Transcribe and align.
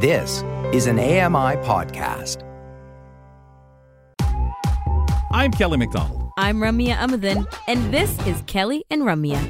This 0.00 0.44
is 0.72 0.86
an 0.86 1.00
AMI 1.00 1.56
podcast. 1.66 2.44
I'm 5.32 5.50
Kelly 5.50 5.76
McDonald. 5.76 6.30
I'm 6.38 6.58
Ramya 6.58 6.94
Amuthan, 6.94 7.52
and 7.66 7.92
this 7.92 8.16
is 8.24 8.40
Kelly 8.46 8.84
and 8.90 9.02
Ramya. 9.02 9.42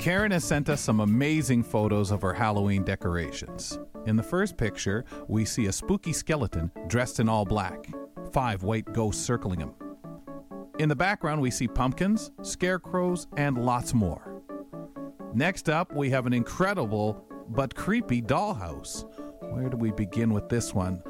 Karen 0.00 0.32
has 0.32 0.42
sent 0.42 0.68
us 0.68 0.80
some 0.80 0.98
amazing 0.98 1.62
photos 1.62 2.10
of 2.10 2.20
her 2.22 2.32
Halloween 2.32 2.82
decorations. 2.82 3.78
In 4.06 4.16
the 4.16 4.24
first 4.24 4.56
picture, 4.56 5.04
we 5.28 5.44
see 5.44 5.66
a 5.66 5.72
spooky 5.72 6.12
skeleton 6.12 6.72
dressed 6.88 7.20
in 7.20 7.28
all 7.28 7.44
black, 7.44 7.86
five 8.32 8.64
white 8.64 8.92
ghosts 8.92 9.24
circling 9.24 9.60
him. 9.60 9.72
In 10.80 10.88
the 10.88 10.96
background, 10.96 11.40
we 11.40 11.52
see 11.52 11.68
pumpkins, 11.68 12.32
scarecrows, 12.42 13.28
and 13.36 13.64
lots 13.64 13.94
more. 13.94 14.42
Next 15.32 15.68
up, 15.68 15.94
we 15.94 16.10
have 16.10 16.26
an 16.26 16.32
incredible 16.32 17.24
but 17.50 17.76
creepy 17.76 18.20
dollhouse. 18.20 19.04
Where 19.40 19.68
do 19.68 19.76
we 19.76 19.92
begin 19.92 20.32
with 20.32 20.48
this 20.48 20.74
one? 20.74 21.00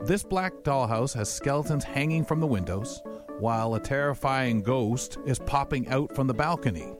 This 0.00 0.24
black 0.24 0.52
dollhouse 0.64 1.14
has 1.14 1.32
skeletons 1.32 1.84
hanging 1.84 2.24
from 2.24 2.40
the 2.40 2.48
windows, 2.48 3.00
while 3.38 3.76
a 3.76 3.80
terrifying 3.80 4.60
ghost 4.60 5.18
is 5.24 5.38
popping 5.38 5.86
out 5.88 6.12
from 6.16 6.26
the 6.26 6.34
balcony. 6.34 6.92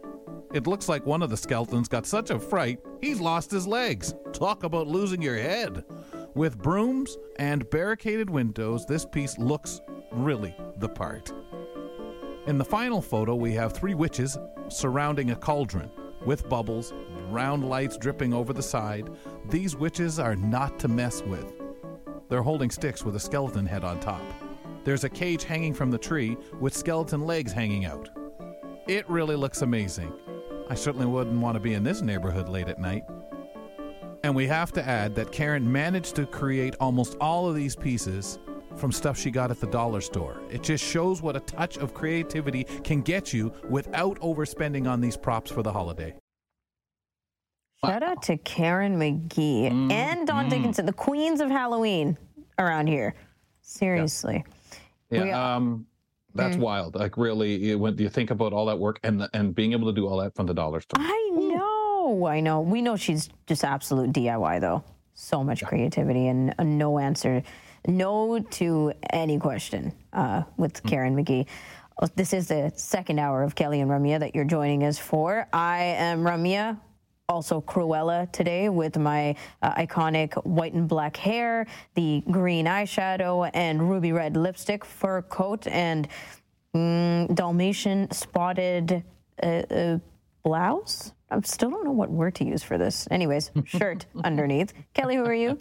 It 0.54 0.68
looks 0.68 0.88
like 0.88 1.04
one 1.04 1.22
of 1.22 1.30
the 1.30 1.36
skeletons 1.36 1.88
got 1.88 2.06
such 2.06 2.30
a 2.30 2.38
fright, 2.38 2.78
he's 3.00 3.20
lost 3.20 3.50
his 3.50 3.66
legs. 3.66 4.14
Talk 4.32 4.62
about 4.62 4.86
losing 4.86 5.22
your 5.22 5.38
head. 5.38 5.84
With 6.34 6.58
brooms 6.58 7.18
and 7.36 7.68
barricaded 7.70 8.30
windows, 8.30 8.86
this 8.86 9.04
piece 9.04 9.38
looks 9.38 9.80
really 10.12 10.54
the 10.76 10.88
part. 10.88 11.32
In 12.44 12.58
the 12.58 12.64
final 12.64 13.00
photo, 13.00 13.36
we 13.36 13.52
have 13.52 13.72
three 13.72 13.94
witches 13.94 14.36
surrounding 14.66 15.30
a 15.30 15.36
cauldron 15.36 15.88
with 16.26 16.48
bubbles, 16.48 16.92
round 17.30 17.68
lights 17.68 17.96
dripping 17.96 18.34
over 18.34 18.52
the 18.52 18.62
side. 18.62 19.10
These 19.48 19.76
witches 19.76 20.18
are 20.18 20.34
not 20.34 20.76
to 20.80 20.88
mess 20.88 21.22
with. 21.22 21.52
They're 22.28 22.42
holding 22.42 22.70
sticks 22.70 23.04
with 23.04 23.14
a 23.14 23.20
skeleton 23.20 23.64
head 23.64 23.84
on 23.84 24.00
top. 24.00 24.22
There's 24.82 25.04
a 25.04 25.08
cage 25.08 25.44
hanging 25.44 25.72
from 25.72 25.92
the 25.92 25.98
tree 25.98 26.36
with 26.58 26.76
skeleton 26.76 27.20
legs 27.20 27.52
hanging 27.52 27.84
out. 27.84 28.10
It 28.88 29.08
really 29.08 29.36
looks 29.36 29.62
amazing. 29.62 30.12
I 30.68 30.74
certainly 30.74 31.06
wouldn't 31.06 31.40
want 31.40 31.54
to 31.54 31.60
be 31.60 31.74
in 31.74 31.84
this 31.84 32.02
neighborhood 32.02 32.48
late 32.48 32.68
at 32.68 32.80
night. 32.80 33.04
And 34.24 34.34
we 34.34 34.48
have 34.48 34.72
to 34.72 34.84
add 34.84 35.14
that 35.14 35.30
Karen 35.30 35.70
managed 35.70 36.16
to 36.16 36.26
create 36.26 36.74
almost 36.80 37.16
all 37.20 37.48
of 37.48 37.54
these 37.54 37.76
pieces 37.76 38.40
from 38.76 38.92
stuff 38.92 39.18
she 39.18 39.30
got 39.30 39.50
at 39.50 39.60
the 39.60 39.66
dollar 39.68 40.00
store. 40.00 40.40
It 40.50 40.62
just 40.62 40.84
shows 40.84 41.22
what 41.22 41.36
a 41.36 41.40
touch 41.40 41.76
of 41.78 41.94
creativity 41.94 42.64
can 42.84 43.00
get 43.02 43.32
you 43.32 43.52
without 43.68 44.18
overspending 44.20 44.88
on 44.90 45.00
these 45.00 45.16
props 45.16 45.50
for 45.50 45.62
the 45.62 45.72
holiday. 45.72 46.14
Shout 47.84 48.02
out 48.02 48.22
to 48.24 48.36
Karen 48.38 48.96
McGee 48.98 49.70
Mm, 49.72 49.90
and 49.92 50.26
Dawn 50.26 50.48
Dickinson, 50.48 50.86
the 50.86 50.92
queens 50.92 51.40
of 51.40 51.50
Halloween 51.50 52.16
around 52.58 52.86
here. 52.86 53.14
Seriously. 53.62 54.44
Yeah, 55.10 55.22
We- 55.24 55.30
um, 55.32 55.86
that's 56.34 56.56
wild. 56.56 56.94
Like 56.94 57.16
really, 57.16 57.74
when 57.74 57.98
you 57.98 58.08
think 58.08 58.30
about 58.30 58.52
all 58.52 58.66
that 58.66 58.78
work 58.78 58.98
and 59.02 59.28
and 59.34 59.54
being 59.54 59.72
able 59.72 59.86
to 59.88 59.92
do 59.92 60.06
all 60.06 60.16
that 60.18 60.34
from 60.34 60.46
the 60.46 60.54
dollar 60.54 60.80
store. 60.80 61.02
I 61.04 61.30
know, 61.34 62.24
I 62.24 62.40
know. 62.40 62.60
We 62.60 62.80
know 62.82 62.96
she's 62.96 63.28
just 63.46 63.64
absolute 63.64 64.12
DIY 64.12 64.60
though. 64.60 64.82
So 65.14 65.44
much 65.44 65.62
creativity 65.64 66.28
and 66.28 66.54
uh, 66.58 66.62
no 66.64 66.98
answer, 66.98 67.42
no 67.86 68.38
to 68.38 68.92
any 69.10 69.38
question 69.38 69.92
uh, 70.12 70.42
with 70.56 70.82
Karen 70.84 71.16
McGee. 71.16 71.46
Uh, 72.00 72.08
This 72.14 72.32
is 72.32 72.48
the 72.48 72.72
second 72.76 73.18
hour 73.18 73.42
of 73.42 73.54
Kelly 73.54 73.80
and 73.80 73.90
Ramya 73.90 74.20
that 74.20 74.34
you're 74.34 74.44
joining 74.44 74.84
us 74.84 74.98
for. 74.98 75.46
I 75.52 75.82
am 75.82 76.22
Ramya, 76.22 76.78
also 77.28 77.60
Cruella 77.60 78.30
today 78.32 78.68
with 78.68 78.96
my 78.98 79.36
uh, 79.62 79.74
iconic 79.74 80.34
white 80.44 80.74
and 80.74 80.88
black 80.88 81.16
hair, 81.16 81.66
the 81.94 82.22
green 82.30 82.66
eyeshadow, 82.66 83.50
and 83.54 83.88
ruby 83.88 84.12
red 84.12 84.36
lipstick, 84.36 84.84
fur 84.84 85.22
coat, 85.22 85.66
and 85.66 86.08
mm, 86.74 87.34
Dalmatian 87.34 88.10
spotted 88.10 89.02
uh, 89.42 89.46
uh, 89.46 89.98
blouse. 90.42 91.12
I 91.30 91.40
still 91.40 91.70
don't 91.70 91.84
know 91.84 91.92
what 91.92 92.10
word 92.10 92.34
to 92.36 92.44
use 92.44 92.62
for 92.62 92.76
this. 92.76 93.08
Anyways, 93.10 93.50
shirt 93.64 94.06
underneath. 94.22 94.72
Kelly, 94.92 95.16
who 95.16 95.24
are 95.24 95.34
you? 95.34 95.58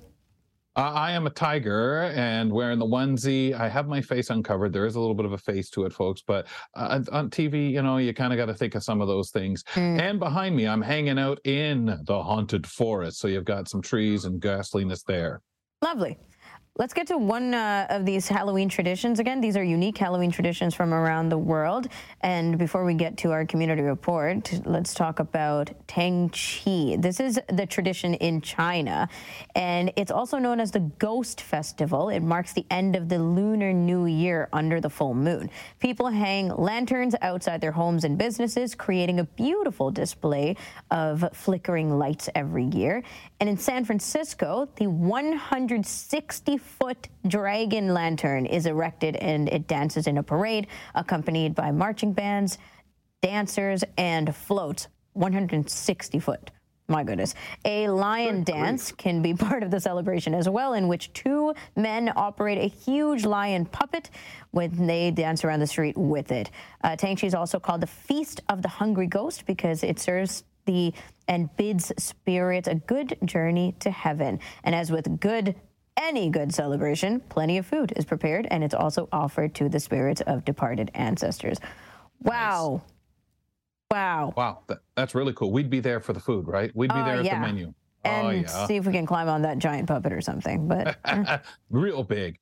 Uh, 0.75 0.91
I 0.93 1.11
am 1.11 1.27
a 1.27 1.29
tiger 1.29 2.03
and 2.15 2.51
wearing 2.51 2.79
the 2.79 2.85
onesie. 2.85 3.53
I 3.53 3.67
have 3.67 3.87
my 3.87 4.01
face 4.01 4.29
uncovered. 4.29 4.71
There 4.71 4.85
is 4.85 4.95
a 4.95 4.99
little 4.99 5.15
bit 5.15 5.25
of 5.25 5.33
a 5.33 5.37
face 5.37 5.69
to 5.71 5.85
it, 5.85 5.91
folks. 5.91 6.21
But 6.25 6.47
uh, 6.75 7.01
on 7.11 7.29
TV, 7.29 7.71
you 7.71 7.81
know, 7.81 7.97
you 7.97 8.13
kind 8.13 8.31
of 8.31 8.37
got 8.37 8.45
to 8.45 8.53
think 8.53 8.75
of 8.75 8.83
some 8.83 9.01
of 9.01 9.07
those 9.09 9.31
things. 9.31 9.63
And 9.75 10.17
behind 10.19 10.55
me, 10.55 10.67
I'm 10.67 10.81
hanging 10.81 11.19
out 11.19 11.45
in 11.45 11.85
the 12.05 12.23
haunted 12.23 12.65
forest. 12.65 13.19
So 13.19 13.27
you've 13.27 13.43
got 13.43 13.67
some 13.67 13.81
trees 13.81 14.23
and 14.23 14.39
ghastliness 14.39 15.03
there. 15.03 15.41
Lovely. 15.81 16.17
Let's 16.77 16.93
get 16.93 17.07
to 17.07 17.17
one 17.17 17.53
uh, 17.53 17.85
of 17.89 18.05
these 18.05 18.29
Halloween 18.29 18.69
traditions 18.69 19.19
again. 19.19 19.41
These 19.41 19.57
are 19.57 19.63
unique 19.63 19.97
Halloween 19.97 20.31
traditions 20.31 20.73
from 20.73 20.93
around 20.93 21.27
the 21.27 21.37
world. 21.37 21.89
And 22.21 22.57
before 22.57 22.85
we 22.85 22.93
get 22.93 23.17
to 23.17 23.31
our 23.31 23.43
community 23.43 23.81
report, 23.81 24.61
let's 24.65 24.93
talk 24.93 25.19
about 25.19 25.69
Teng 25.89 26.31
Chieh. 26.31 26.99
This 27.01 27.19
is 27.19 27.37
the 27.49 27.65
tradition 27.65 28.13
in 28.13 28.39
China, 28.39 29.09
and 29.53 29.91
it's 29.97 30.11
also 30.11 30.37
known 30.37 30.61
as 30.61 30.71
the 30.71 30.79
Ghost 30.79 31.41
Festival. 31.41 32.07
It 32.07 32.21
marks 32.21 32.53
the 32.53 32.65
end 32.71 32.95
of 32.95 33.09
the 33.09 33.19
Lunar 33.19 33.73
New 33.73 34.05
Year 34.05 34.47
under 34.53 34.79
the 34.79 34.89
full 34.89 35.13
moon. 35.13 35.49
People 35.79 36.07
hang 36.07 36.47
lanterns 36.55 37.15
outside 37.21 37.59
their 37.59 37.73
homes 37.73 38.05
and 38.05 38.17
businesses, 38.17 38.75
creating 38.75 39.19
a 39.19 39.25
beautiful 39.25 39.91
display 39.91 40.55
of 40.89 41.25
flickering 41.33 41.99
lights 41.99 42.29
every 42.33 42.63
year. 42.63 43.03
And 43.41 43.49
in 43.49 43.57
San 43.57 43.83
Francisco, 43.83 44.69
the 44.77 44.87
160 44.87 46.60
foot 46.61 47.09
dragon 47.27 47.93
lantern 47.93 48.45
is 48.45 48.65
erected 48.65 49.15
and 49.17 49.49
it 49.49 49.67
dances 49.67 50.07
in 50.07 50.17
a 50.17 50.23
parade 50.23 50.67
accompanied 50.95 51.55
by 51.55 51.71
marching 51.71 52.13
bands, 52.13 52.57
dancers, 53.21 53.83
and 53.97 54.35
floats. 54.35 54.87
160 55.13 56.19
foot. 56.19 56.51
My 56.87 57.05
goodness. 57.05 57.35
A 57.63 57.87
lion 57.87 58.43
dance 58.43 58.91
can 58.91 59.21
be 59.21 59.33
part 59.47 59.63
of 59.63 59.71
the 59.71 59.79
celebration 59.79 60.33
as 60.33 60.49
well, 60.49 60.73
in 60.73 60.89
which 60.89 61.13
two 61.13 61.53
men 61.75 62.11
operate 62.15 62.57
a 62.57 62.67
huge 62.67 63.25
lion 63.25 63.65
puppet 63.65 64.09
when 64.51 64.87
they 64.87 65.09
dance 65.09 65.45
around 65.45 65.61
the 65.61 65.67
street 65.67 65.97
with 65.97 66.31
it. 66.31 66.51
Uh, 66.83 66.97
is 67.01 67.33
also 67.33 67.59
called 67.59 67.81
the 67.81 67.87
Feast 67.87 68.41
of 68.49 68.61
the 68.61 68.67
Hungry 68.67 69.07
Ghost 69.07 69.45
because 69.45 69.83
it 69.83 69.99
serves 69.99 70.43
the 70.65 70.93
and 71.27 71.55
bids 71.55 71.91
spirits 71.97 72.67
a 72.67 72.75
good 72.75 73.17
journey 73.23 73.73
to 73.79 73.89
heaven. 73.89 74.39
And 74.63 74.75
as 74.75 74.91
with 74.91 75.19
good 75.19 75.55
any 75.97 76.29
good 76.29 76.53
celebration, 76.53 77.19
plenty 77.29 77.57
of 77.57 77.65
food 77.65 77.93
is 77.95 78.05
prepared 78.05 78.47
and 78.51 78.63
it's 78.63 78.73
also 78.73 79.07
offered 79.11 79.53
to 79.55 79.69
the 79.69 79.79
spirits 79.79 80.21
of 80.21 80.45
departed 80.45 80.91
ancestors. 80.93 81.57
Wow. 82.23 82.81
Wow. 83.89 84.33
Wow, 84.37 84.59
that, 84.67 84.79
that's 84.95 85.13
really 85.15 85.33
cool. 85.33 85.51
We'd 85.51 85.69
be 85.69 85.79
there 85.81 85.99
for 85.99 86.13
the 86.13 86.19
food, 86.19 86.47
right? 86.47 86.71
We'd 86.75 86.89
be 86.89 86.95
Oh, 86.99 87.05
there 87.05 87.17
at 87.17 87.25
yeah. 87.25 87.39
the 87.41 87.45
menu. 87.47 87.73
Oh, 88.03 88.09
and 88.09 88.27
oh, 88.27 88.29
yeah. 88.31 88.65
see 88.67 88.77
if 88.77 88.85
we 88.85 88.93
can 88.93 89.05
climb 89.05 89.27
on 89.29 89.41
that 89.43 89.59
giant 89.59 89.87
puppet 89.87 90.13
or 90.13 90.21
something. 90.21 90.67
But 90.67 90.97
eh. 91.05 91.37
Real 91.69 92.03
big. 92.03 92.39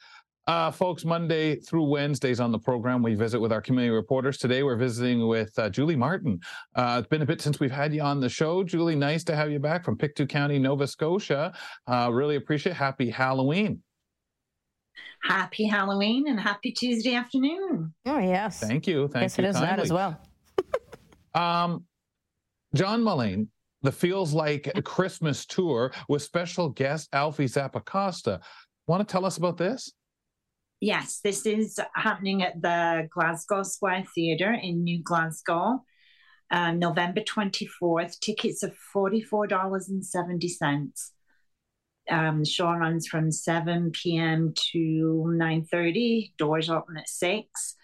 Uh, 0.49 0.71
folks, 0.71 1.05
Monday 1.05 1.57
through 1.57 1.83
Wednesdays 1.83 2.39
on 2.39 2.51
the 2.51 2.57
program, 2.57 3.03
we 3.03 3.13
visit 3.13 3.39
with 3.39 3.51
our 3.51 3.61
community 3.61 3.93
reporters. 3.93 4.39
Today, 4.39 4.63
we're 4.63 4.77
visiting 4.77 5.27
with 5.27 5.51
uh, 5.59 5.69
Julie 5.69 5.95
Martin. 5.95 6.39
Uh, 6.73 6.97
it's 6.97 7.07
been 7.07 7.21
a 7.21 7.25
bit 7.25 7.39
since 7.39 7.59
we've 7.59 7.69
had 7.69 7.93
you 7.93 8.01
on 8.01 8.19
the 8.19 8.29
show. 8.29 8.63
Julie, 8.63 8.95
nice 8.95 9.23
to 9.25 9.35
have 9.35 9.51
you 9.51 9.59
back 9.59 9.85
from 9.85 9.95
Pictou 9.95 10.25
County, 10.25 10.57
Nova 10.57 10.87
Scotia. 10.87 11.53
Uh, 11.85 12.09
really 12.11 12.35
appreciate 12.35 12.71
it. 12.71 12.75
Happy 12.77 13.11
Halloween. 13.11 13.83
Happy 15.21 15.65
Halloween 15.65 16.27
and 16.27 16.39
happy 16.39 16.71
Tuesday 16.71 17.13
afternoon. 17.13 17.93
oh 18.07 18.17
yes. 18.17 18.59
Thank 18.59 18.87
you. 18.87 19.07
Thank 19.07 19.25
yes, 19.25 19.37
you. 19.37 19.43
it 19.43 19.49
is 19.49 19.59
that 19.59 19.79
as 19.79 19.93
well. 19.93 20.19
Um, 21.35 21.85
John 22.73 23.03
Mullane, 23.03 23.49
the 23.83 23.91
Feels 23.91 24.33
Like 24.33 24.67
Christmas 24.83 25.45
tour 25.45 25.93
with 26.07 26.23
special 26.23 26.69
guest 26.69 27.07
Alfie 27.13 27.45
Zappacosta. 27.45 28.41
Want 28.87 29.07
to 29.07 29.11
tell 29.11 29.25
us 29.25 29.37
about 29.37 29.55
this? 29.55 29.93
Yes, 30.81 31.19
this 31.21 31.45
is 31.45 31.77
happening 31.93 32.41
at 32.41 32.61
the 32.61 33.09
Glasgow 33.11 33.63
Square 33.63 34.05
Theatre 34.15 34.53
in 34.53 34.85
New 34.85 35.03
Glasgow, 35.03 35.83
um, 36.51 36.79
November 36.79 37.19
24th. 37.19 38.17
Tickets 38.21 38.63
are 38.63 38.71
$44.70. 38.95 41.11
Um, 42.09 42.39
the 42.39 42.45
show 42.45 42.71
runs 42.71 43.07
from 43.07 43.29
7 43.29 43.91
p.m. 43.91 44.53
to 44.71 45.25
9.30. 45.27 46.31
Doors 46.37 46.69
open 46.69 46.95
at 46.95 47.09
6. 47.09 47.75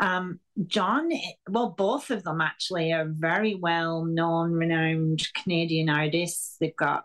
Um, 0.00 0.40
John, 0.66 1.10
well, 1.48 1.76
both 1.78 2.10
of 2.10 2.24
them 2.24 2.40
actually 2.40 2.92
are 2.92 3.06
very 3.08 3.54
well 3.54 4.04
known, 4.04 4.50
renowned 4.50 5.28
Canadian 5.40 5.88
artists. 5.88 6.56
They've 6.58 6.74
got 6.74 7.04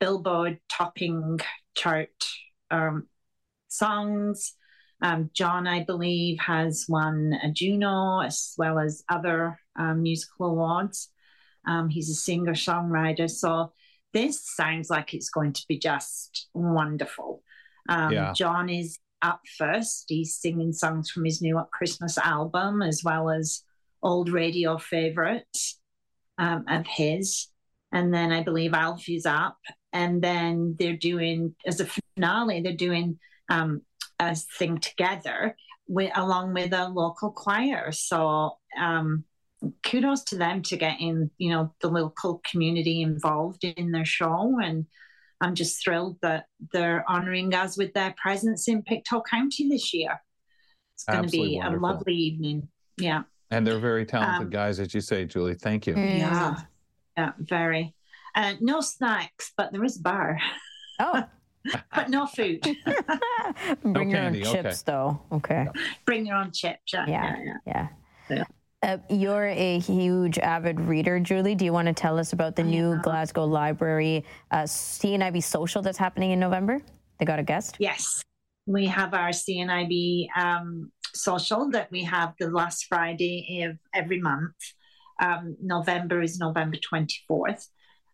Billboard 0.00 0.58
topping 0.68 1.38
chart 1.76 2.10
um, 2.72 3.06
songs. 3.68 4.56
Um, 5.02 5.30
John, 5.34 5.66
I 5.66 5.84
believe, 5.84 6.38
has 6.38 6.86
won 6.88 7.34
a 7.42 7.50
Juno 7.50 8.20
as 8.20 8.54
well 8.56 8.78
as 8.78 9.04
other 9.08 9.58
um, 9.76 10.02
musical 10.02 10.46
awards. 10.46 11.10
Um, 11.66 11.88
he's 11.88 12.08
a 12.08 12.14
singer 12.14 12.54
songwriter. 12.54 13.28
So 13.28 13.72
this 14.12 14.46
sounds 14.46 14.90
like 14.90 15.12
it's 15.12 15.30
going 15.30 15.52
to 15.54 15.64
be 15.68 15.78
just 15.78 16.48
wonderful. 16.54 17.42
Um, 17.88 18.12
yeah. 18.12 18.32
John 18.32 18.68
is 18.68 18.98
up 19.22 19.40
first. 19.58 20.04
He's 20.08 20.36
singing 20.36 20.72
songs 20.72 21.10
from 21.10 21.24
his 21.24 21.42
new 21.42 21.60
Christmas 21.72 22.18
album 22.18 22.82
as 22.82 23.02
well 23.04 23.30
as 23.30 23.62
old 24.02 24.28
radio 24.28 24.78
favorites 24.78 25.80
um, 26.38 26.64
of 26.68 26.86
his. 26.86 27.48
And 27.92 28.12
then 28.12 28.32
I 28.32 28.42
believe 28.42 28.72
Alfie's 28.72 29.26
up. 29.26 29.58
And 29.92 30.22
then 30.22 30.76
they're 30.78 30.96
doing, 30.96 31.54
as 31.66 31.80
a 31.80 31.86
finale, 32.16 32.62
they're 32.62 32.72
doing 32.72 33.18
um, 33.50 33.82
a 34.30 34.34
thing 34.58 34.78
together 34.78 35.56
with, 35.88 36.12
along 36.16 36.54
with 36.54 36.72
a 36.72 36.88
local 36.88 37.30
choir. 37.30 37.92
So 37.92 38.56
um, 38.78 39.24
kudos 39.82 40.24
to 40.24 40.36
them 40.36 40.62
to 40.62 40.76
getting, 40.76 41.30
you 41.38 41.50
know, 41.50 41.74
the 41.80 41.88
local 41.88 42.40
community 42.48 43.02
involved 43.02 43.64
in 43.64 43.90
their 43.90 44.04
show. 44.04 44.58
And 44.62 44.86
I'm 45.40 45.54
just 45.54 45.82
thrilled 45.82 46.18
that 46.22 46.46
they're 46.72 47.04
honoring 47.08 47.54
us 47.54 47.76
with 47.76 47.92
their 47.94 48.14
presence 48.20 48.68
in 48.68 48.82
Pictou 48.82 49.22
County 49.22 49.68
this 49.68 49.92
year. 49.92 50.20
It's 50.94 51.04
going 51.04 51.24
to 51.24 51.30
be 51.30 51.58
wonderful. 51.58 51.78
a 51.78 51.80
lovely 51.80 52.14
evening. 52.14 52.68
Yeah. 52.96 53.22
And 53.50 53.66
they're 53.66 53.78
very 53.78 54.06
talented 54.06 54.46
um, 54.46 54.50
guys, 54.50 54.80
as 54.80 54.94
you 54.94 55.00
say, 55.00 55.24
Julie. 55.24 55.54
Thank 55.54 55.86
you. 55.86 55.96
Yeah. 55.96 56.56
Yeah, 57.16 57.32
very. 57.38 57.94
Uh, 58.34 58.54
no 58.60 58.80
snacks, 58.80 59.52
but 59.56 59.72
there 59.72 59.84
is 59.84 59.98
a 59.98 60.02
bar. 60.02 60.38
Oh. 61.00 61.24
but 61.94 62.10
no 62.10 62.26
food. 62.26 62.60
Bring 63.82 63.92
no 63.92 64.00
your 64.00 64.10
candy, 64.10 64.44
own 64.44 64.52
chips, 64.52 64.66
okay. 64.66 64.74
though. 64.86 65.22
Okay. 65.32 65.66
Bring 66.04 66.26
your 66.26 66.36
own 66.36 66.52
chips. 66.52 66.92
Yeah. 66.92 67.06
Yeah. 67.06 67.36
yeah. 67.44 67.56
yeah. 67.66 67.88
yeah. 68.30 68.44
Uh, 68.84 68.98
you're 69.08 69.46
a 69.46 69.78
huge 69.78 70.38
avid 70.38 70.80
reader, 70.80 71.20
Julie. 71.20 71.54
Do 71.54 71.64
you 71.64 71.72
want 71.72 71.86
to 71.86 71.94
tell 71.94 72.18
us 72.18 72.32
about 72.32 72.56
the 72.56 72.64
new 72.64 73.00
Glasgow 73.02 73.44
Library 73.44 74.24
uh, 74.50 74.62
CNIB 74.62 75.40
social 75.44 75.82
that's 75.82 75.98
happening 75.98 76.32
in 76.32 76.40
November? 76.40 76.80
They 77.18 77.24
got 77.24 77.38
a 77.38 77.44
guest? 77.44 77.76
Yes. 77.78 78.22
We 78.66 78.86
have 78.86 79.14
our 79.14 79.30
CNIB 79.30 80.26
um, 80.36 80.90
social 81.14 81.70
that 81.70 81.92
we 81.92 82.02
have 82.02 82.34
the 82.40 82.50
last 82.50 82.86
Friday 82.86 83.62
of 83.62 83.78
every 83.94 84.20
month. 84.20 84.54
Um, 85.20 85.56
November 85.62 86.20
is 86.20 86.40
November 86.40 86.76
24th. 86.76 87.68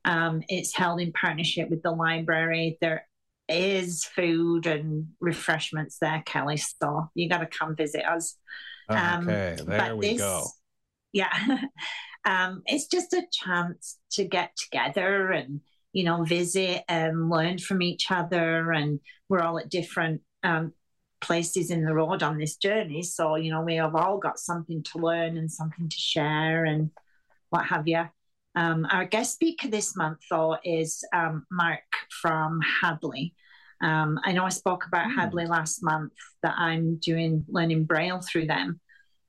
Um, 0.05 0.43
it's 0.49 0.77
held 0.77 1.01
in 1.01 1.13
partnership 1.13 1.71
with 1.71 1.83
the 1.83 1.93
library. 1.93 2.77
There 2.83 3.08
is 3.49 4.05
food 4.05 4.67
and 4.67 5.09
refreshments 5.21 5.99
there, 6.01 6.23
Kelly. 6.27 6.57
So 6.57 7.11
you 7.15 7.29
got 7.29 7.39
to 7.39 7.47
come 7.47 7.77
visit 7.77 8.05
us. 8.05 8.37
Um, 8.89 9.29
okay, 9.29 9.57
there 9.65 9.97
we 9.97 10.13
this, 10.13 10.19
go. 10.21 10.47
Yeah, 11.13 11.33
um, 12.25 12.63
it's 12.67 12.87
just 12.87 13.13
a 13.13 13.27
chance 13.33 13.99
to 14.13 14.25
get 14.25 14.57
together 14.57 15.31
and 15.31 15.61
you 15.93 16.05
know 16.05 16.25
visit 16.25 16.83
and 16.89 17.31
learn 17.31 17.59
from 17.59 17.83
each 17.83 18.11
other, 18.11 18.73
and 18.73 19.01
we're 19.29 19.43
all 19.43 19.59
at 19.59 19.71
different 19.71 20.23
um, 20.43 20.73
places 21.21 21.71
in 21.71 21.85
the 21.85 21.95
road 21.95 22.23
on 22.23 22.39
this 22.39 22.57
journey. 22.57 23.03
So 23.03 23.37
you 23.37 23.51
know 23.51 23.63
we 23.63 23.77
have 23.77 23.95
all 23.95 24.19
got 24.19 24.39
something 24.39 24.83
to 24.85 24.99
learn 24.99 25.37
and 25.37 25.51
something 25.51 25.89
to 25.89 25.97
share 25.97 26.65
and 26.65 26.91
what 27.51 27.67
have 27.67 27.89
you. 27.89 28.05
Um, 28.59 28.89
our 28.91 29.05
guest 29.05 29.35
speaker 29.35 29.69
this 29.69 29.97
month, 29.97 30.19
though, 30.29 30.57
is 30.65 31.05
um, 31.15 31.47
Mark 31.49 31.85
from 32.21 32.61
Hadley. 32.83 33.33
Um, 33.81 34.19
I 34.25 34.33
know 34.33 34.45
I 34.45 34.49
spoke 34.49 34.85
about 34.85 35.07
mm. 35.07 35.15
Hadley 35.15 35.47
last 35.47 35.81
month 35.81 36.13
that 36.43 36.57
I'm 36.59 36.97
doing 36.97 37.45
learning 37.47 37.85
Braille 37.85 38.21
through 38.21 38.47
them. 38.47 38.81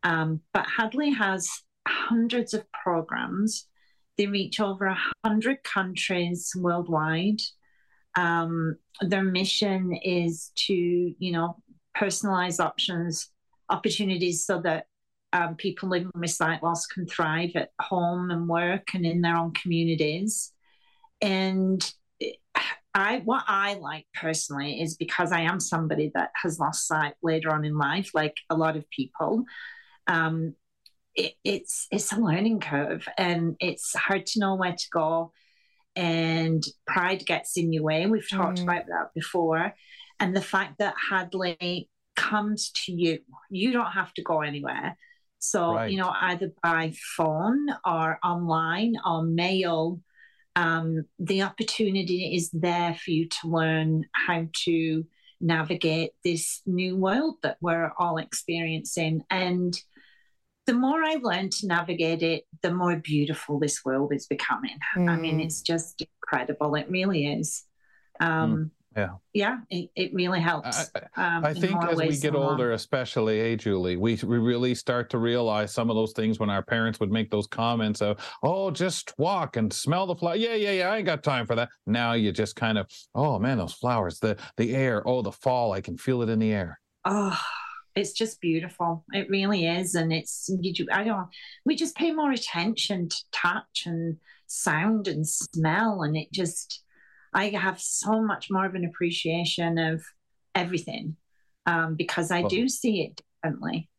Um, 0.02 0.42
but 0.52 0.66
Hadley 0.66 1.12
has 1.12 1.48
hundreds 1.88 2.56
of 2.56 2.66
programs. 2.72 3.68
They 4.18 4.26
reach 4.26 4.60
over 4.60 4.88
a 4.88 4.98
hundred 5.24 5.64
countries 5.64 6.52
worldwide. 6.56 7.42
Um, 8.16 8.78
their 9.02 9.24
mission 9.24 9.94
is 9.94 10.52
to, 10.66 10.74
you 10.74 11.32
know, 11.32 11.58
personalize 11.96 12.60
options, 12.60 13.30
opportunities 13.70 14.44
so 14.44 14.60
that 14.62 14.88
um, 15.34 15.56
people 15.56 15.90
living 15.90 16.12
with 16.16 16.32
sight 16.32 16.64
loss 16.64 16.88
can 16.88 17.06
thrive 17.06 17.52
at 17.56 17.72
home 17.80 18.32
and 18.32 18.48
work 18.48 18.94
and 18.94 19.06
in 19.06 19.22
their 19.22 19.38
own 19.38 19.54
communities. 19.54 20.52
And 21.22 21.84
I 22.94 23.20
what 23.20 23.44
I 23.48 23.76
like 23.76 24.08
personally 24.14 24.82
is 24.82 24.96
because 24.96 25.32
I 25.32 25.42
am 25.42 25.60
somebody 25.60 26.12
that 26.16 26.32
has 26.36 26.60
lost 26.60 26.88
sight 26.88 27.14
later 27.22 27.52
on 27.52 27.64
in 27.64 27.78
life, 27.78 28.12
like 28.14 28.38
a 28.50 28.56
lot 28.56 28.76
of 28.76 28.90
people. 28.90 29.46
Um, 30.08 30.56
it, 31.14 31.34
it's 31.44 31.88
it's 31.92 32.12
a 32.12 32.20
learning 32.20 32.62
curve, 32.62 33.08
and 33.18 33.56
it's 33.60 33.96
hard 33.96 34.26
to 34.28 34.40
know 34.40 34.56
where 34.56 34.74
to 34.76 34.90
go. 34.92 35.32
And 35.96 36.64
pride 36.88 37.26
gets 37.26 37.58
in 37.58 37.74
your 37.74 37.84
way. 37.84 38.06
We've 38.06 38.30
talked 38.30 38.60
mm. 38.60 38.64
about 38.64 38.88
that 38.88 39.10
before, 39.14 39.76
and 40.20 40.36
the 40.36 40.42
fact 40.42 40.80
that 40.80 40.96
Hadley 41.10 41.90
comes 42.16 42.72
to 42.72 42.92
you, 42.92 43.20
you 43.50 43.72
don't 43.72 43.92
have 43.92 44.14
to 44.16 44.24
go 44.24 44.42
anywhere. 44.42 44.98
So 45.40 45.76
right. 45.76 45.92
you 45.92 45.98
know, 45.98 46.14
either 46.22 46.52
by 46.62 46.94
phone 47.16 47.68
or 47.86 48.20
online 48.24 48.96
or 49.06 49.24
mail 49.24 50.02
um, 50.56 51.06
the 51.20 51.44
opportunity 51.44 52.36
is 52.36 52.50
there 52.52 52.94
for 52.94 53.12
you 53.12 53.30
to 53.30 53.48
learn 53.48 54.06
how 54.14 54.48
to 54.66 55.06
navigate 55.40 56.12
this 56.24 56.62
new 56.66 56.98
world 56.98 57.36
that 57.44 57.58
we're 57.62 57.94
all 57.98 58.18
experiencing. 58.18 59.24
And 59.30 59.74
the 60.66 60.74
more 60.74 61.02
I 61.02 61.18
learn 61.22 61.50
to 61.50 61.68
navigate 61.68 62.24
it, 62.24 62.44
the 62.62 62.74
more 62.74 62.98
beautiful 62.98 63.58
this 63.58 63.86
world 63.86 64.12
is 64.14 64.28
becoming. 64.28 64.78
Mm. 64.98 65.10
I 65.10 65.16
mean, 65.16 65.40
mm. 65.40 65.46
it's 65.46 65.62
just 65.62 66.02
incredible. 66.02 66.76
It 66.76 66.90
really 66.90 67.26
is. 67.26 67.64
Um, 68.20 68.56
mm 68.56 68.70
yeah. 68.96 69.10
Yeah 69.34 69.58
it, 69.70 69.90
it 69.96 70.14
really 70.14 70.40
helps 70.40 70.90
i, 71.16 71.38
um, 71.38 71.46
I 71.46 71.54
think 71.54 71.82
as 71.84 71.98
we 71.98 72.18
get 72.18 72.36
older 72.36 72.72
especially 72.72 73.40
hey 73.40 73.56
julie 73.56 73.98
we, 73.98 74.16
we 74.16 74.38
really 74.38 74.74
start 74.76 75.10
to 75.12 75.18
realize 75.18 75.74
some 75.74 75.90
of 75.90 75.96
those 75.96 76.14
things 76.14 76.40
when 76.40 76.50
our 76.50 76.64
parents 76.64 77.00
would 77.00 77.12
make 77.12 77.30
those 77.30 77.48
comments 77.48 78.02
of 78.02 78.18
oh 78.44 78.72
just 78.72 79.14
walk 79.18 79.58
and 79.58 79.72
smell 79.72 80.06
the 80.08 80.16
flower 80.16 80.36
yeah 80.36 80.56
yeah 80.56 80.72
yeah 80.72 80.90
i 80.90 80.98
ain't 80.98 81.06
got 81.06 81.24
time 81.24 81.46
for 81.46 81.56
that. 81.56 81.70
Now 81.86 82.14
you 82.14 82.32
just 82.32 82.56
kind 82.56 82.78
of 82.78 82.88
oh 83.16 83.40
man 83.40 83.58
those 83.58 83.74
flowers 83.74 84.20
the 84.20 84.38
the 84.58 84.76
air 84.76 85.08
oh 85.08 85.22
the 85.22 85.32
fall 85.32 85.72
i 85.72 85.82
can 85.82 85.98
feel 85.98 86.22
it 86.22 86.30
in 86.30 86.40
the 86.40 86.52
air. 86.52 86.80
Oh 87.06 87.40
it's 87.96 88.14
just 88.14 88.40
beautiful. 88.40 89.04
It 89.12 89.30
really 89.30 89.66
is 89.66 89.96
and 89.96 90.14
it's 90.14 90.50
you 90.62 90.88
i 90.92 91.04
don't 91.04 91.28
we 91.66 91.76
just 91.76 91.96
pay 91.96 92.12
more 92.12 92.32
attention 92.32 93.10
to 93.10 93.18
touch 93.32 93.84
and 93.86 94.18
sound 94.48 95.08
and 95.08 95.28
smell 95.28 96.02
and 96.04 96.16
it 96.18 96.32
just 96.32 96.84
I 97.34 97.50
have 97.50 97.80
so 97.80 98.22
much 98.22 98.50
more 98.50 98.66
of 98.66 98.76
an 98.76 98.86
appreciation 98.86 99.78
of 99.78 100.04
everything 100.56 101.16
um, 101.66 101.96
because 101.96 102.32
I 102.32 102.44
do 102.44 102.68
see 102.68 103.02
it 103.04 103.22
differently. 103.44 103.90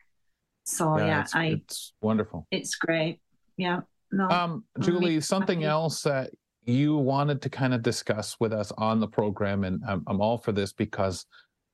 So 0.65 0.99
yeah, 0.99 1.07
yeah 1.07 1.21
it's, 1.23 1.35
I 1.35 1.45
it's 1.47 1.93
wonderful. 2.01 2.47
It's 2.51 2.75
great. 2.75 3.21
Yeah. 3.57 3.81
No. 4.13 4.29
Um, 4.29 4.65
Julie, 4.81 5.21
something 5.21 5.65
else 5.65 6.03
that 6.03 6.31
you 6.65 6.97
wanted 6.97 7.43
to 7.43 7.51
kind 7.51 7.75
of 7.75 7.83
discuss 7.83 8.37
with 8.41 8.53
us 8.53 8.73
on 8.77 9.01
the 9.01 9.09
program, 9.09 9.65
and 9.65 9.83
I'm, 9.87 10.03
I'm 10.07 10.21
all 10.21 10.39
for 10.39 10.53
this 10.53 10.73
because 10.73 11.27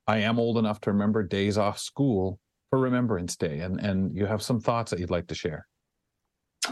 I 0.07 0.19
am 0.19 0.39
old 0.39 0.57
enough 0.57 0.79
to 0.81 0.91
remember 0.91 1.23
days 1.23 1.57
off 1.57 1.79
school 1.79 2.39
for 2.69 2.79
Remembrance 2.79 3.35
Day, 3.35 3.59
and 3.59 3.79
and 3.79 4.15
you 4.15 4.25
have 4.25 4.41
some 4.41 4.59
thoughts 4.59 4.91
that 4.91 4.99
you'd 4.99 5.09
like 5.09 5.27
to 5.27 5.35
share. 5.35 5.67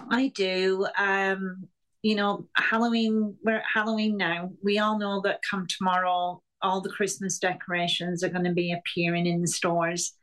I 0.09 0.27
do. 0.29 0.87
Um, 0.97 1.67
you 2.05 2.13
know, 2.13 2.47
Halloween, 2.55 3.35
we're 3.43 3.55
at 3.55 3.63
Halloween 3.73 4.15
now. 4.15 4.51
We 4.63 4.77
all 4.77 4.99
know 4.99 5.21
that 5.21 5.39
come 5.49 5.65
tomorrow, 5.65 6.39
all 6.61 6.79
the 6.79 6.91
Christmas 6.91 7.39
decorations 7.39 8.23
are 8.23 8.29
going 8.29 8.43
to 8.43 8.53
be 8.53 8.73
appearing 8.73 9.25
in 9.25 9.41
the 9.41 9.47
stores. 9.47 10.13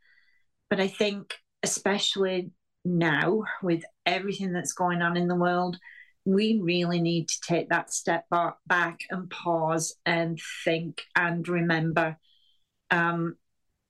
But 0.69 0.79
I 0.79 0.87
think, 0.87 1.35
especially 1.61 2.51
now, 2.85 3.43
with 3.61 3.83
everything 4.05 4.53
that's 4.53 4.71
going 4.71 5.01
on 5.01 5.17
in 5.17 5.27
the 5.27 5.35
world, 5.35 5.77
we 6.23 6.57
really 6.63 7.01
need 7.01 7.27
to 7.27 7.41
take 7.45 7.67
that 7.67 7.93
step 7.93 8.23
back 8.65 8.99
and 9.09 9.29
pause 9.29 9.93
and 10.05 10.39
think 10.63 11.01
and 11.17 11.45
remember. 11.45 12.15
Um, 12.91 13.35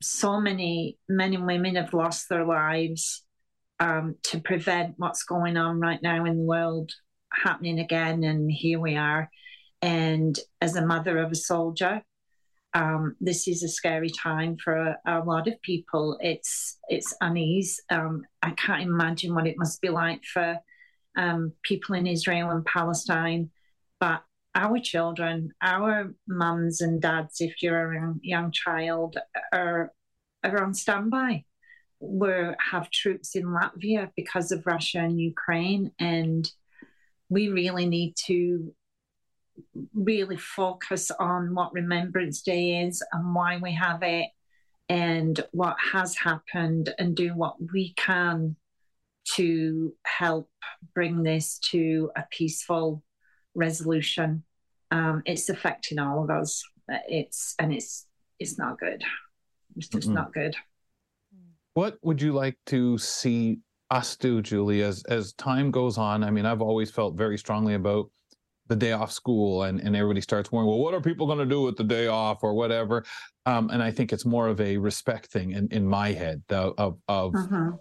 so 0.01 0.41
many 0.41 0.97
men 1.07 1.35
and 1.35 1.45
women 1.45 1.75
have 1.75 1.93
lost 1.93 2.27
their 2.27 2.43
lives 2.43 3.23
um, 3.79 4.15
to 4.23 4.39
prevent 4.39 4.95
what's 4.97 5.25
going 5.25 5.57
on 5.57 5.79
right 5.79 6.01
now 6.01 6.25
in 6.25 6.37
the 6.37 6.43
world 6.43 6.91
happening 7.33 7.79
again, 7.79 8.23
and 8.23 8.51
here 8.51 8.79
we 8.79 8.95
are. 8.95 9.29
And 9.81 10.37
as 10.61 10.75
a 10.75 10.85
mother 10.85 11.17
of 11.17 11.31
a 11.31 11.35
soldier, 11.35 12.03
um, 12.73 13.15
this 13.19 13.47
is 13.47 13.63
a 13.63 13.67
scary 13.67 14.09
time 14.09 14.57
for 14.57 14.75
a, 14.75 14.99
a, 15.05 15.19
lot 15.19 15.47
of 15.47 15.61
people. 15.61 16.17
It's 16.21 16.79
it's 16.89 17.13
unease. 17.21 17.79
Um, 17.89 18.23
I 18.41 18.51
can't 18.51 18.81
imagine 18.81 19.35
what 19.35 19.45
it 19.45 19.57
must 19.57 19.81
be 19.81 19.89
like 19.89 20.23
for 20.23 20.57
um, 21.17 21.53
people 21.63 21.95
in 21.95 22.07
Israel 22.07 22.49
and 22.49 22.65
Palestine. 22.65 23.51
But 23.99 24.23
our 24.55 24.79
children, 24.79 25.51
our 25.61 26.13
mums 26.27 26.81
and 26.81 27.01
dads, 27.01 27.41
if 27.41 27.61
you're 27.61 27.93
a 27.93 28.15
young 28.21 28.51
child, 28.51 29.17
are 29.51 29.91
are 30.43 30.63
on 30.63 30.73
standby. 30.73 31.45
We 31.99 32.29
have 32.71 32.89
troops 32.89 33.35
in 33.35 33.45
Latvia 33.45 34.11
because 34.15 34.51
of 34.51 34.65
Russia 34.65 34.99
and 34.99 35.19
Ukraine, 35.19 35.91
and 35.99 36.49
we 37.33 37.49
really 37.49 37.87
need 37.87 38.15
to 38.27 38.73
really 39.93 40.37
focus 40.37 41.11
on 41.19 41.53
what 41.55 41.73
Remembrance 41.73 42.41
Day 42.41 42.83
is 42.83 43.03
and 43.11 43.33
why 43.33 43.57
we 43.57 43.73
have 43.73 44.03
it 44.03 44.29
and 44.89 45.43
what 45.51 45.75
has 45.91 46.15
happened 46.15 46.93
and 46.99 47.15
do 47.15 47.29
what 47.29 47.55
we 47.73 47.93
can 47.93 48.55
to 49.35 49.93
help 50.05 50.49
bring 50.93 51.23
this 51.23 51.57
to 51.59 52.11
a 52.15 52.23
peaceful 52.29 53.03
resolution. 53.55 54.43
Um, 54.91 55.23
it's 55.25 55.49
affecting 55.49 55.99
all 55.99 56.23
of 56.23 56.29
us. 56.29 56.63
It's 57.07 57.55
and 57.57 57.73
it's 57.73 58.05
it's 58.39 58.59
not 58.59 58.79
good. 58.79 59.03
It's 59.75 59.87
just 59.87 60.09
mm 60.09 60.13
not 60.13 60.33
good. 60.33 60.55
What 61.73 61.97
would 62.03 62.21
you 62.21 62.33
like 62.33 62.57
to 62.67 62.99
see 62.99 63.59
us 63.89 64.15
do, 64.15 64.41
Julie, 64.41 64.81
as 64.81 65.03
as 65.05 65.33
time 65.33 65.71
goes 65.71 65.97
on? 65.97 66.23
I 66.23 66.31
mean, 66.31 66.45
I've 66.45 66.61
always 66.61 66.91
felt 66.91 67.15
very 67.15 67.37
strongly 67.37 67.73
about 67.75 68.09
the 68.67 68.75
day 68.75 68.93
off 68.93 69.11
school 69.11 69.63
and, 69.63 69.79
and 69.81 69.95
everybody 69.95 70.21
starts 70.21 70.51
worrying, 70.51 70.69
well, 70.69 70.79
what 70.79 70.93
are 70.93 71.01
people 71.01 71.27
going 71.27 71.39
to 71.39 71.45
do 71.45 71.61
with 71.61 71.75
the 71.75 71.83
day 71.83 72.07
off 72.07 72.43
or 72.43 72.53
whatever? 72.53 73.03
Um, 73.45 73.69
and 73.69 73.83
I 73.83 73.91
think 73.91 74.13
it's 74.13 74.25
more 74.25 74.47
of 74.47 74.61
a 74.61 74.77
respect 74.77 75.27
thing 75.27 75.51
in, 75.51 75.67
in 75.71 75.85
my 75.85 76.11
head 76.11 76.41
of, 76.49 76.97
of 77.07 77.35
uh-huh. 77.35 77.71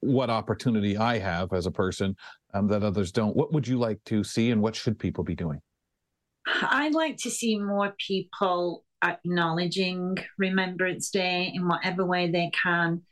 what 0.00 0.28
opportunity 0.28 0.96
I 0.96 1.18
have 1.18 1.52
as 1.52 1.66
a 1.66 1.70
person 1.70 2.14
um, 2.52 2.68
that 2.68 2.82
others 2.82 3.12
don't. 3.12 3.34
What 3.34 3.52
would 3.52 3.66
you 3.66 3.78
like 3.78 4.02
to 4.06 4.22
see 4.22 4.50
and 4.50 4.60
what 4.60 4.76
should 4.76 4.98
people 4.98 5.24
be 5.24 5.34
doing? 5.34 5.60
I'd 6.62 6.94
like 6.94 7.16
to 7.18 7.30
see 7.30 7.58
more 7.58 7.94
people 8.06 8.84
acknowledging 9.02 10.18
Remembrance 10.38 11.10
Day 11.10 11.50
in 11.54 11.66
whatever 11.66 12.04
way 12.04 12.30
they 12.30 12.50
can. 12.62 13.02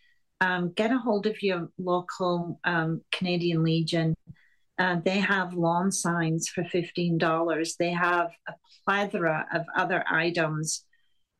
Um, 0.40 0.72
get 0.72 0.92
a 0.92 0.98
hold 0.98 1.26
of 1.26 1.42
your 1.42 1.68
local 1.78 2.60
um, 2.64 3.00
Canadian 3.10 3.64
Legion 3.64 4.14
uh, 4.78 4.96
they 5.04 5.18
have 5.18 5.54
lawn 5.54 5.90
signs 5.90 6.48
for 6.48 6.62
$15. 6.62 7.76
They 7.78 7.90
have 7.90 8.30
a 8.46 8.52
plethora 8.84 9.46
of 9.52 9.66
other 9.76 10.04
items 10.08 10.84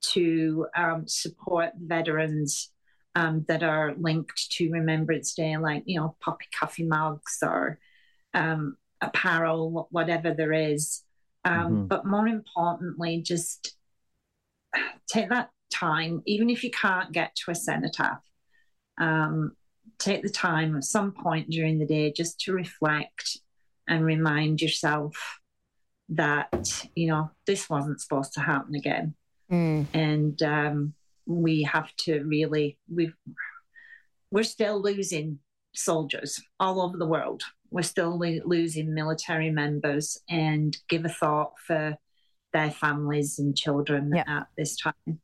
to 0.01 0.67
um, 0.77 1.07
support 1.07 1.71
veterans 1.77 2.73
um, 3.15 3.45
that 3.49 3.63
are 3.63 3.95
linked 3.97 4.51
to 4.53 4.71
Remembrance 4.71 5.35
Day, 5.35 5.57
like, 5.57 5.85
you 5.87 6.01
know, 6.01 6.17
poppy 6.21 6.47
coffee 6.59 6.85
mugs 6.85 7.39
or 7.43 7.79
um, 8.35 8.77
apparel, 9.01 9.87
whatever 9.91 10.35
there 10.35 10.53
is. 10.53 11.03
Um, 11.45 11.55
mm-hmm. 11.55 11.87
But 11.87 12.07
more 12.07 12.27
importantly, 12.27 13.23
just 13.23 13.77
take 15.09 15.29
that 15.29 15.51
time, 15.73 16.23
even 16.27 16.51
if 16.51 16.65
you 16.65 16.73
can't 16.73 17.13
get 17.13 17.37
to 17.37 17.53
a 17.53 17.55
cenotaph, 17.55 18.21
um, 18.99 19.53
take 19.99 20.23
the 20.23 20.29
time 20.29 20.77
at 20.77 20.85
some 20.85 21.13
point 21.13 21.51
during 21.51 21.79
the 21.79 21.87
day 21.87 22.13
just 22.13 22.41
to 22.41 22.53
reflect 22.53 23.39
and 23.89 24.05
remind 24.05 24.61
yourself 24.61 25.41
that 26.11 26.87
you 26.95 27.07
know 27.07 27.31
this 27.47 27.69
wasn't 27.69 28.01
supposed 28.01 28.33
to 28.33 28.41
happen 28.41 28.75
again 28.75 29.15
mm. 29.51 29.87
and 29.93 30.43
um, 30.43 30.95
we 31.27 31.63
have 31.63 31.95
to 31.97 32.23
really 32.25 32.79
we 32.93 33.13
we're 34.31 34.45
still 34.45 34.81
losing 34.81 35.39
soldiers 35.75 36.41
all 36.59 36.81
over 36.81 36.97
the 36.97 37.07
world 37.07 37.43
we're 37.71 37.83
still 37.83 38.19
lo- 38.19 38.41
losing 38.45 38.95
military 38.95 39.51
members 39.51 40.19
and 40.31 40.79
give 40.89 41.05
a 41.05 41.11
thought 41.11 41.53
for 41.67 41.97
their 42.53 42.71
families 42.71 43.39
and 43.39 43.57
children 43.57 44.11
yep. 44.15 44.27
at 44.29 44.47
this 44.57 44.77
time 44.77 45.21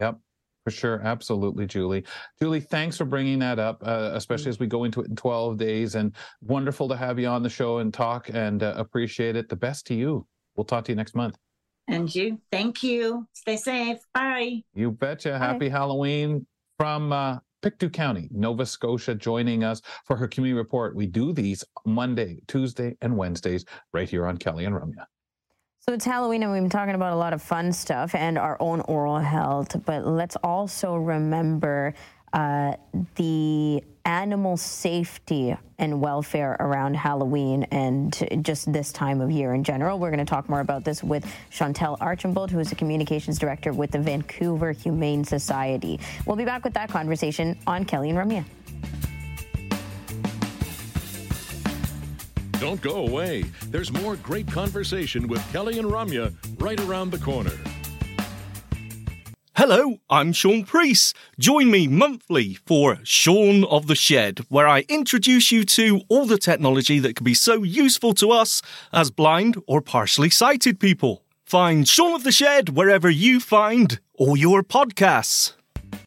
yep 0.00 0.18
for 0.64 0.70
sure. 0.70 1.00
Absolutely, 1.02 1.66
Julie. 1.66 2.04
Julie, 2.40 2.60
thanks 2.60 2.96
for 2.96 3.04
bringing 3.04 3.38
that 3.40 3.58
up, 3.58 3.82
uh, 3.84 4.10
especially 4.14 4.50
as 4.50 4.58
we 4.58 4.66
go 4.66 4.84
into 4.84 5.00
it 5.00 5.08
in 5.08 5.16
12 5.16 5.56
days. 5.56 5.94
And 5.94 6.14
wonderful 6.40 6.88
to 6.88 6.96
have 6.96 7.18
you 7.18 7.28
on 7.28 7.42
the 7.42 7.50
show 7.50 7.78
and 7.78 7.92
talk 7.92 8.28
and 8.32 8.62
uh, 8.62 8.74
appreciate 8.76 9.36
it. 9.36 9.48
The 9.48 9.56
best 9.56 9.86
to 9.86 9.94
you. 9.94 10.26
We'll 10.56 10.64
talk 10.64 10.84
to 10.84 10.92
you 10.92 10.96
next 10.96 11.14
month. 11.14 11.36
And 11.88 12.14
you. 12.14 12.40
Thank 12.50 12.82
you. 12.82 13.26
Stay 13.32 13.56
safe. 13.56 13.98
Bye. 14.14 14.62
You 14.74 14.92
betcha. 14.92 15.30
Bye. 15.30 15.38
Happy 15.38 15.68
Halloween 15.68 16.46
from 16.78 17.12
uh, 17.12 17.38
Pictou 17.62 17.90
County, 17.90 18.28
Nova 18.32 18.66
Scotia, 18.66 19.14
joining 19.14 19.64
us 19.64 19.82
for 20.04 20.16
her 20.16 20.28
community 20.28 20.58
report. 20.58 20.94
We 20.94 21.06
do 21.06 21.32
these 21.32 21.64
Monday, 21.84 22.40
Tuesday, 22.46 22.96
and 23.00 23.16
Wednesdays 23.16 23.64
right 23.92 24.08
here 24.08 24.26
on 24.26 24.36
Kelly 24.36 24.64
and 24.64 24.74
Ramya. 24.74 25.06
So 25.88 25.94
it's 25.94 26.04
Halloween, 26.04 26.44
and 26.44 26.52
we've 26.52 26.62
been 26.62 26.70
talking 26.70 26.94
about 26.94 27.12
a 27.12 27.16
lot 27.16 27.32
of 27.32 27.42
fun 27.42 27.72
stuff 27.72 28.14
and 28.14 28.38
our 28.38 28.56
own 28.60 28.82
oral 28.82 29.18
health, 29.18 29.84
but 29.84 30.06
let's 30.06 30.36
also 30.36 30.94
remember 30.94 31.94
uh, 32.32 32.74
the 33.16 33.82
animal 34.04 34.56
safety 34.56 35.56
and 35.80 36.00
welfare 36.00 36.56
around 36.60 36.94
Halloween 36.94 37.64
and 37.72 38.16
just 38.42 38.72
this 38.72 38.92
time 38.92 39.20
of 39.20 39.32
year 39.32 39.54
in 39.54 39.64
general. 39.64 39.98
We're 39.98 40.12
going 40.12 40.24
to 40.24 40.30
talk 40.30 40.48
more 40.48 40.60
about 40.60 40.84
this 40.84 41.02
with 41.02 41.26
Chantel 41.50 41.96
Archambault, 42.00 42.52
who 42.52 42.60
is 42.60 42.70
the 42.70 42.76
communications 42.76 43.36
director 43.36 43.72
with 43.72 43.90
the 43.90 43.98
Vancouver 43.98 44.70
Humane 44.70 45.24
Society. 45.24 45.98
We'll 46.26 46.36
be 46.36 46.44
back 46.44 46.62
with 46.62 46.74
that 46.74 46.90
conversation 46.90 47.58
on 47.66 47.86
Kelly 47.86 48.10
and 48.10 48.18
Ramya. 48.20 48.44
Don't 52.62 52.80
go 52.80 53.04
away. 53.04 53.42
There's 53.66 53.92
more 53.92 54.14
great 54.14 54.46
conversation 54.46 55.26
with 55.26 55.42
Kelly 55.52 55.80
and 55.80 55.88
Ramya 55.90 56.32
right 56.60 56.78
around 56.82 57.10
the 57.10 57.18
corner. 57.18 57.50
Hello, 59.56 59.96
I'm 60.08 60.32
Sean 60.32 60.62
Priest. 60.62 61.16
Join 61.40 61.72
me 61.72 61.88
monthly 61.88 62.54
for 62.54 63.00
Sean 63.02 63.64
of 63.64 63.88
the 63.88 63.96
Shed, 63.96 64.46
where 64.48 64.68
I 64.68 64.84
introduce 64.88 65.50
you 65.50 65.64
to 65.64 66.02
all 66.08 66.24
the 66.24 66.38
technology 66.38 67.00
that 67.00 67.16
can 67.16 67.24
be 67.24 67.34
so 67.34 67.64
useful 67.64 68.14
to 68.14 68.30
us 68.30 68.62
as 68.92 69.10
blind 69.10 69.60
or 69.66 69.80
partially 69.80 70.30
sighted 70.30 70.78
people. 70.78 71.24
Find 71.44 71.88
Sean 71.88 72.14
of 72.14 72.22
the 72.22 72.30
Shed 72.30 72.68
wherever 72.68 73.10
you 73.10 73.40
find 73.40 73.98
all 74.16 74.36
your 74.36 74.62
podcasts. 74.62 75.54